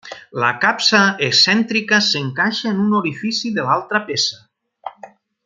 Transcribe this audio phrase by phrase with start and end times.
[0.43, 4.43] La capsa excèntrica s'encaixa en un orifici de l'altra peça.